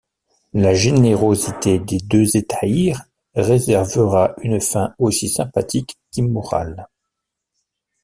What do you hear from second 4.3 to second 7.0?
une fin aussi sympathique qu'immorale.